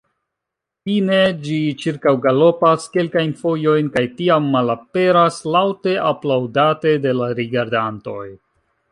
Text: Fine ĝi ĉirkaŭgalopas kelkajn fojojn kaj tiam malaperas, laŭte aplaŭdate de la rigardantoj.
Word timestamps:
Fine 0.89 1.17
ĝi 1.47 1.57
ĉirkaŭgalopas 1.81 2.87
kelkajn 2.95 3.33
fojojn 3.41 3.91
kaj 3.97 4.03
tiam 4.21 4.47
malaperas, 4.55 5.37
laŭte 5.57 5.93
aplaŭdate 6.13 6.95
de 7.05 7.13
la 7.19 7.29
rigardantoj. 7.41 8.25